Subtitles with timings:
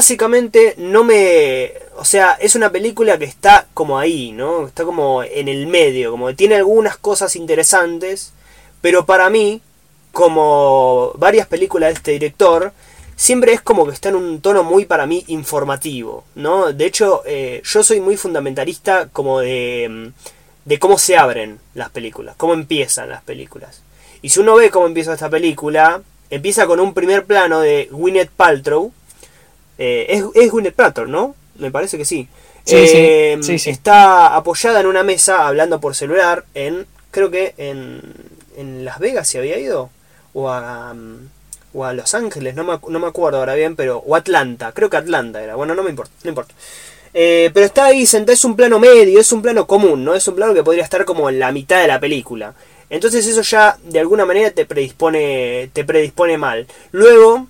[0.00, 1.74] básicamente no me...
[1.96, 4.66] O sea, es una película que está como ahí, ¿no?
[4.66, 8.32] Está como en el medio, como tiene algunas cosas interesantes,
[8.80, 9.60] pero para mí,
[10.12, 12.72] como varias películas de este director,
[13.14, 16.72] siempre es como que está en un tono muy para mí informativo, ¿no?
[16.72, 20.12] De hecho, eh, yo soy muy fundamentalista como de,
[20.64, 23.82] de cómo se abren las películas, cómo empiezan las películas.
[24.22, 28.30] Y si uno ve cómo empieza esta película, empieza con un primer plano de Gwyneth
[28.30, 28.94] Paltrow.
[29.82, 31.34] Eh, es, es Gwyneth Paltrow, ¿no?
[31.56, 32.28] Me parece que sí.
[32.66, 38.02] Eh, sí, sí, Está apoyada en una mesa hablando por celular en, creo que en,
[38.58, 39.88] en Las Vegas se había ido.
[40.34, 41.28] O a, mm,
[41.72, 43.98] o a Los Ángeles, no me, no me acuerdo ahora bien, pero...
[43.98, 45.54] O Atlanta, creo que Atlanta era.
[45.54, 46.54] Bueno, no me importa, no importa.
[47.14, 50.14] Eh, pero está ahí sentada, es un plano medio, es un plano común, ¿no?
[50.14, 52.54] Es un plano que podría estar como en la mitad de la película.
[52.90, 56.66] Entonces eso ya de alguna manera te predispone, te predispone mal.
[56.92, 57.46] Luego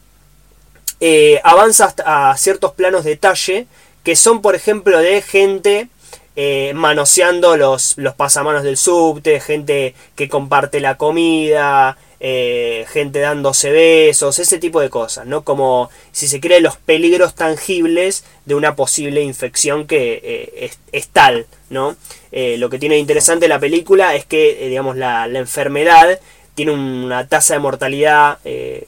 [1.00, 3.66] eh, avanza hasta a ciertos planos de detalle
[4.04, 5.88] que son por ejemplo de gente
[6.36, 13.70] eh, manoseando los, los pasamanos del subte, gente que comparte la comida, eh, gente dándose
[13.70, 15.42] besos, ese tipo de cosas, ¿no?
[15.42, 21.96] Como si se cree los peligros tangibles de una posible infección que es, tal, ¿no?
[22.30, 26.20] Lo que tiene interesante la película es que, digamos, la, enfermedad
[26.60, 28.38] tiene una tasa de mortalidad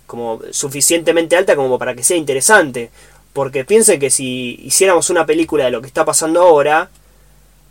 [0.07, 2.91] como suficientemente alta como para que sea interesante.
[3.33, 6.91] Porque piensen que si hiciéramos una película de lo que está pasando ahora,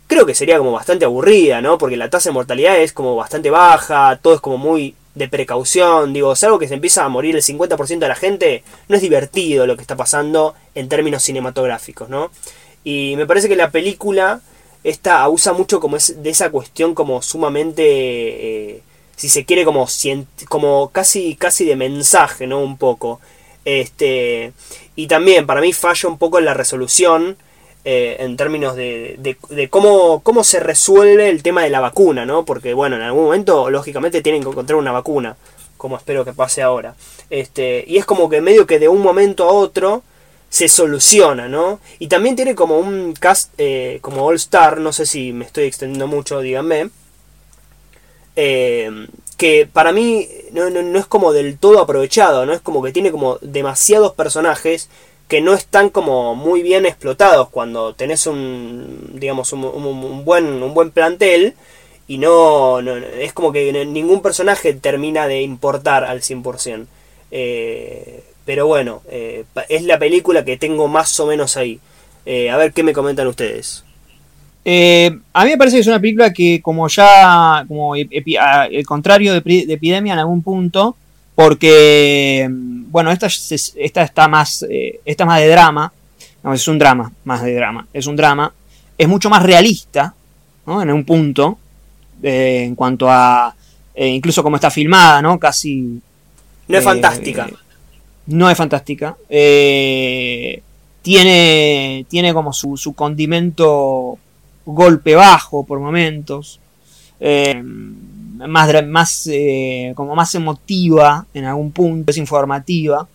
[0.08, 1.78] creo que sería como bastante aburrida, ¿no?
[1.78, 6.12] Porque la tasa de mortalidad es como bastante baja, todo es como muy de precaución,
[6.12, 9.68] digo, algo que se empieza a morir el 50% de la gente, no es divertido
[9.68, 12.32] lo que está pasando en términos cinematográficos, ¿no?
[12.82, 14.40] Y me parece que la película
[14.82, 18.82] esta usa mucho como es de esa cuestión como sumamente, eh,
[19.16, 19.86] si se quiere, como,
[20.48, 22.60] como casi, casi de mensaje, ¿no?
[22.60, 23.20] Un poco.
[23.64, 24.52] Este,
[24.96, 27.36] y también para mí falla un poco en la resolución
[27.84, 32.44] eh, en términos de, de, cómo, cómo se resuelve el tema de la vacuna, ¿no?
[32.44, 35.36] Porque, bueno, en algún momento, lógicamente, tienen que encontrar una vacuna,
[35.76, 36.94] como espero que pase ahora.
[37.28, 40.02] Este, y es como que medio que de un momento a otro
[40.48, 41.80] se soluciona, ¿no?
[41.98, 45.64] Y también tiene como un cast eh, como All Star, no sé si me estoy
[45.64, 46.90] extendiendo mucho, díganme.
[48.36, 52.52] Eh, que para mí no, no, es como del todo aprovechado, ¿no?
[52.52, 54.88] Es como que tiene como demasiados personajes
[55.28, 60.90] que no están como muy bien explotados cuando tenés un digamos un, buen un buen
[60.90, 61.54] plantel
[62.06, 66.86] y no, es como que ningún personaje termina de importar al 100%.
[67.30, 71.80] Eh, pero bueno, eh, es la película que tengo más o menos ahí.
[72.26, 73.84] Eh, a ver qué me comentan ustedes.
[74.64, 79.40] A mí me parece que es una película que como ya, como el contrario de,
[79.40, 80.96] de Epidemia en algún punto,
[81.34, 85.92] porque, bueno, esta, esta está más, eh, esta más de drama,
[86.42, 88.52] no, es un drama, más de drama, es un drama,
[88.98, 90.14] es mucho más realista,
[90.66, 90.82] ¿no?
[90.82, 91.58] En un punto,
[92.22, 93.54] eh, en cuanto a,
[93.94, 95.38] eh, incluso como está filmada, ¿no?
[95.38, 96.00] Casi...
[96.68, 97.48] No es fantástica.
[98.26, 99.16] No es fantástica.
[101.02, 104.18] tiene, tiene como su, su condimento
[104.64, 106.60] golpe bajo por momentos.
[107.20, 107.62] Eh,
[108.48, 113.06] más, más eh, como más emotiva en algún punto, es informativa.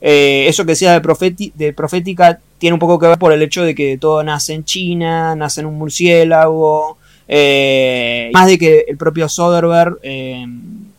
[0.00, 3.62] Eh, eso que decía de, de profética tiene un poco que ver por el hecho
[3.62, 8.96] de que todo nace en China, nace en un murciélago, eh, más de que el
[8.96, 9.98] propio Soderbergh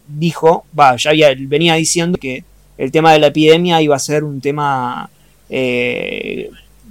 [0.08, 2.44] dijo, va, ya venía diciendo que
[2.78, 5.10] el tema de la epidemia iba a ser un tema...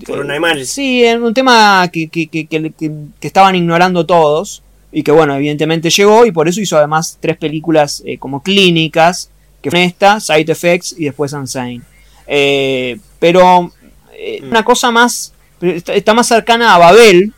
[0.06, 0.65] por animal.
[0.66, 4.62] Sí, un tema que, que, que, que, estaban ignorando todos
[4.93, 9.31] y que bueno, evidentemente llegó y por eso hizo además tres películas eh, como clínicas,
[9.60, 11.83] que fue esta, Side Effects y después Unsane.
[12.27, 13.72] Eh, pero
[14.16, 14.49] eh, mm.
[14.49, 17.33] una cosa más, está más cercana a Babel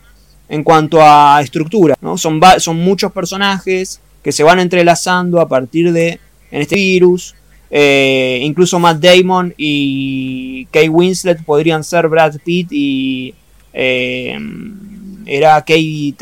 [0.49, 2.19] en cuanto a estructura, ¿no?
[2.19, 7.35] Son, son muchos personajes que se van entrelazando a partir de en este virus.
[7.71, 13.35] Incluso Matt Damon y Kay Winslet podrían ser Brad Pitt y
[13.73, 16.15] era Kate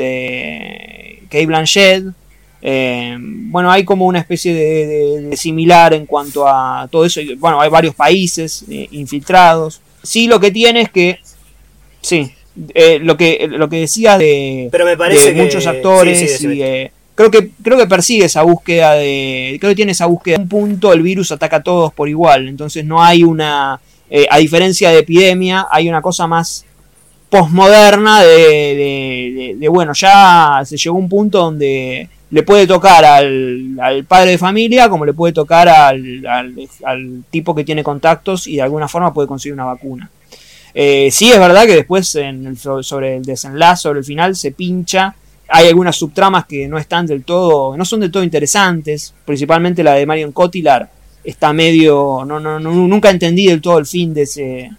[1.35, 2.05] Kate Blanchett.
[2.67, 7.21] Eh, bueno, hay como una especie de, similar en cuanto a todo eso.
[7.37, 9.83] Bueno, hay varios países eh, infiltrados.
[10.03, 11.19] Sí, lo que tiene es que.
[12.01, 12.33] Sí,
[12.73, 16.43] eh, lo, que, lo que decía de, Pero me parece muchos actores.
[17.15, 19.57] Creo, que, creo que persigue esa búsqueda de.
[19.61, 20.39] Creo que tiene esa búsqueda.
[20.39, 22.49] Un punto el virus ataca a todos por igual.
[22.49, 23.81] Entonces no hay una.
[24.31, 26.65] a diferencia de epidemia, hay una cosa más
[27.35, 34.05] posmoderna de, de, bueno, ya se llegó a un punto donde le puede tocar al,
[34.07, 36.25] padre de familia como le puede tocar al,
[36.85, 40.09] al, tipo que tiene contactos y de alguna forma puede conseguir una vacuna.
[40.75, 44.53] Eh, sí es verdad que después en el, sobre el desenlace, sobre el final, se
[44.53, 45.17] pincha.
[45.49, 49.95] Hay algunas subtramas que no están del todo, no son del todo interesantes, principalmente la
[49.95, 50.89] de Marion Cotillard
[51.25, 54.71] está medio, no, no, nunca entendí del todo el fin de ese,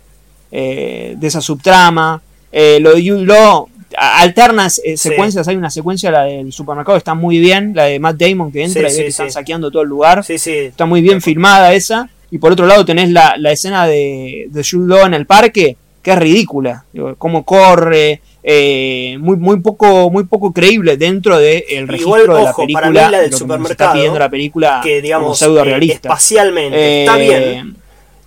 [0.51, 2.21] eh, de esa subtrama.
[2.51, 3.67] Eh, lo de Law,
[3.97, 8.17] alternas eh, secuencias, hay una secuencia, la del supermercado está muy bien, la de Matt
[8.17, 11.73] Damon que entra y ve que están saqueando todo el lugar, está muy bien filmada
[11.73, 12.09] esa.
[12.31, 15.77] Y por otro lado tenés la, la escena de, de Jude Law en el parque,
[16.01, 16.85] que es ridícula.
[17.17, 22.53] Cómo corre, eh, muy, muy, poco, muy poco creíble dentro del de registro de la
[22.53, 22.91] película.
[22.91, 26.09] Para la del supermercado, la película que digamos pseudo realista.
[26.09, 27.75] espacialmente está eh, bien.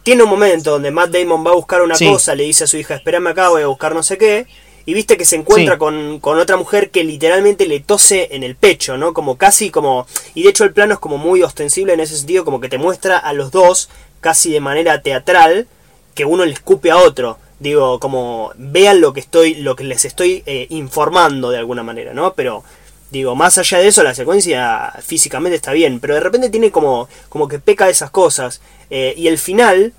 [0.03, 2.76] Tiene un momento donde Matt Damon va a buscar una cosa, le dice a su
[2.76, 4.47] hija, espérame acá, voy a buscar no sé qué.
[4.87, 8.56] Y viste que se encuentra con, con, otra mujer que literalmente le tose en el
[8.56, 9.12] pecho, ¿no?
[9.12, 10.06] Como casi como...
[10.35, 12.79] Y de hecho el plano es como muy ostensible en ese sentido, como que te
[12.79, 15.69] muestra a los dos, casi de manera teatral,
[16.15, 17.38] que uno le escupe a otro.
[17.60, 22.14] Digo, como vean lo que estoy, lo que les estoy eh, informando de alguna manera,
[22.14, 22.34] ¿no?
[22.34, 22.62] Pero
[23.10, 27.08] digo, más allá de eso, la secuencia físicamente está bien, pero de repente tiene como,
[27.28, 28.60] como que peca de esas cosas.
[28.90, 29.93] Eh, y el final,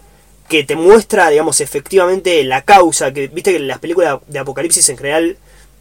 [0.47, 4.87] que te muestra, digamos, efectivamente la causa, que viste que en las películas de Apocalipsis
[4.89, 5.37] en general,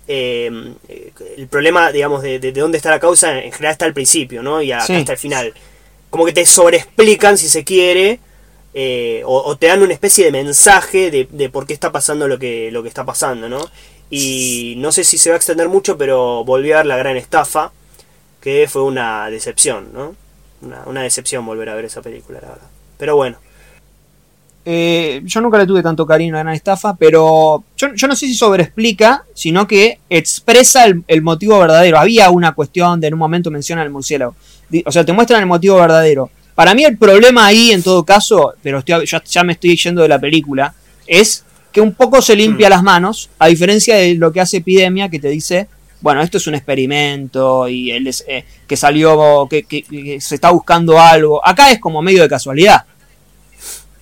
[0.08, 0.50] eh,
[1.36, 4.60] el problema, digamos, de, de, dónde está la causa, en general está al principio, ¿no?
[4.62, 5.54] Y está el final.
[6.10, 8.20] Como que te sobreexplican, si se quiere,
[8.80, 12.70] eh, o, te dan una especie de mensaje de, por qué está pasando lo que,
[12.70, 13.58] lo que está pasando, ¿no?
[14.08, 17.16] Y no sé si se va a extender mucho, pero volví a ver la gran
[17.16, 17.72] estafa,
[18.40, 20.14] que fue una decepción, ¿no?
[20.86, 22.68] Una, decepción volver a ver esa película, la verdad.
[22.98, 23.38] Pero bueno.
[24.64, 28.26] Eh, yo nunca le tuve tanto cariño a la gran estafa, pero yo, no sé
[28.26, 31.98] si sobreexplica, sino que expresa el, el, motivo verdadero.
[31.98, 34.36] Había una cuestión de en un momento menciona el murciélago.
[34.84, 36.30] O sea, te muestran el motivo verdadero.
[36.58, 40.08] Para mí el problema ahí, en todo caso, pero ya, ya, me estoy yendo de
[40.08, 40.74] la película,
[41.06, 42.70] es que un poco se limpia mm.
[42.70, 45.68] las manos, a diferencia de lo que hace Epidemia, que te dice,
[46.00, 50.98] bueno, esto es un experimento y él es, eh, que salió, que, se está buscando
[50.98, 51.40] algo.
[51.46, 52.84] Acá es como medio de casualidad.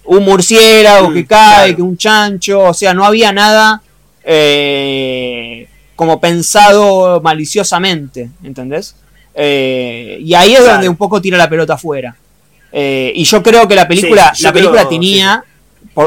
[0.06, 3.82] Un murciélago que mm, cae, que un chancho, o sea, no había nada
[4.25, 8.97] eh, como pensado maliciosamente, ¿entendés?
[9.35, 12.17] Eh, y ahí es donde un poco tira la pelota afuera.
[12.78, 15.43] Eh, y yo creo que la película, la película tenía,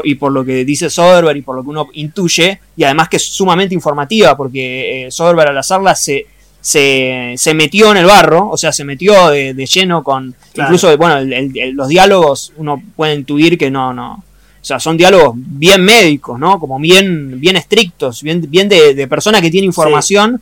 [0.04, 3.18] y por lo que dice Soderbergh y por lo que uno intuye, y además que
[3.18, 6.27] es sumamente informativa, porque eh, Soderbergh al hacerla se,
[6.62, 10.36] se, metió en el barro, o sea, se metió de, lleno con.
[10.54, 11.27] Incluso, bueno,
[11.74, 14.24] los diálogos uno puede intuir que no, no.
[14.62, 16.60] O sea, son diálogos bien médicos, ¿no?
[16.60, 20.39] Como bien, bien estrictos, bien, bien de, de persona que tiene información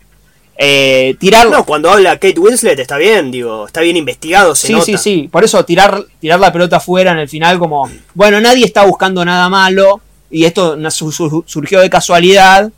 [0.57, 1.49] eh, tirar.
[1.49, 4.55] No, cuando habla Kate Winslet está bien, digo, está bien investigado.
[4.55, 5.29] Se sí, sí, sí.
[5.31, 9.23] Por eso tirar, tirar la pelota afuera en el final, como, bueno, nadie está buscando
[9.23, 10.01] nada malo
[10.31, 12.71] y esto surgió de casualidad.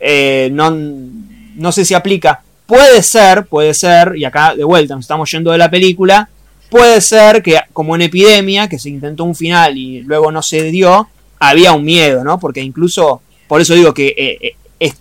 [0.00, 2.42] Eh, no, no sé si aplica.
[2.66, 6.28] Puede ser, puede ser, y acá de vuelta nos estamos yendo de la película.
[6.70, 10.64] Puede ser que, como en epidemia, que se intentó un final y luego no se
[10.64, 11.08] dio,
[11.38, 12.38] había un miedo, ¿no?
[12.38, 14.96] Porque incluso, por eso digo que eh, es,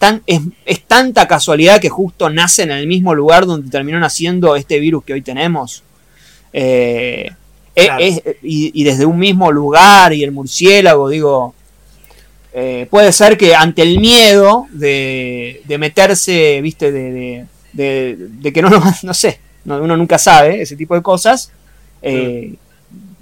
[0.65, 5.03] es, tanta casualidad que justo nace en el mismo lugar donde terminó naciendo este virus
[5.03, 5.83] que hoy tenemos.
[6.53, 7.29] Eh,
[8.41, 11.53] y, desde un mismo lugar y el murciélago, digo,
[12.53, 18.69] eh, puede ser que ante el miedo de, de meterse, viste, de, de, que no,
[19.04, 21.52] no sé, uno nunca sabe ese tipo de cosas,
[22.02, 22.56] eh,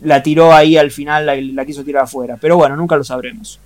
[0.02, 2.38] la tiró ahí al final, la quiso tirar afuera.
[2.40, 3.60] Pero bueno, nunca lo sabremos.